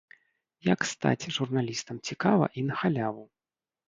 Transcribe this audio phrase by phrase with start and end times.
[0.67, 3.23] Як стаць журналістам цікава і на халяву?